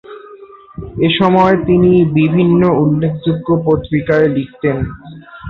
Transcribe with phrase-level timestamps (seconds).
[1.07, 4.77] এসময় তিনি বিভিন্ন উল্লেখযোগ্য পত্রিকায় লিখতেন।